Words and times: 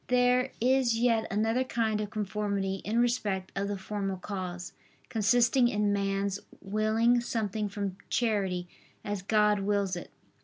There 0.07 0.49
is 0.59 0.97
yet 0.97 1.27
another 1.29 1.63
kind 1.63 2.01
of 2.01 2.09
conformity 2.09 2.77
in 2.83 2.97
respect 2.99 3.51
of 3.55 3.67
the 3.67 3.77
formal 3.77 4.17
cause, 4.17 4.73
consisting 5.09 5.67
in 5.67 5.93
man's 5.93 6.39
willing 6.59 7.21
something 7.21 7.69
from 7.69 7.97
charity, 8.09 8.67
as 9.05 9.21
God 9.21 9.59
wills 9.59 9.95
it. 9.95 10.09